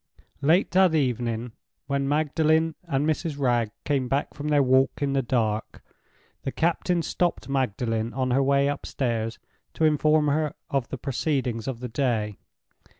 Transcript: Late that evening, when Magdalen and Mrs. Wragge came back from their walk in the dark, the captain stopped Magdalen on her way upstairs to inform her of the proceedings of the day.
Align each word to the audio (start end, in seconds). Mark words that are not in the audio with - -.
Late 0.41 0.71
that 0.71 0.95
evening, 0.95 1.51
when 1.85 2.09
Magdalen 2.09 2.73
and 2.85 3.05
Mrs. 3.05 3.37
Wragge 3.37 3.69
came 3.85 4.07
back 4.07 4.33
from 4.33 4.47
their 4.47 4.63
walk 4.63 4.99
in 5.03 5.13
the 5.13 5.21
dark, 5.21 5.83
the 6.41 6.51
captain 6.51 7.03
stopped 7.03 7.47
Magdalen 7.47 8.11
on 8.11 8.31
her 8.31 8.41
way 8.41 8.67
upstairs 8.67 9.37
to 9.75 9.85
inform 9.85 10.27
her 10.29 10.55
of 10.71 10.87
the 10.89 10.97
proceedings 10.97 11.67
of 11.67 11.81
the 11.81 11.87
day. 11.87 12.39